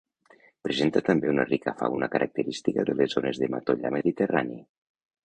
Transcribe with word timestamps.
Presenta 0.67 1.01
també 1.09 1.29
una 1.33 1.43
rica 1.49 1.73
fauna 1.81 2.09
característica 2.15 2.87
de 2.91 2.97
les 3.03 3.13
zones 3.19 3.43
de 3.45 3.51
matollar 3.57 3.93
mediterrani. 3.99 4.59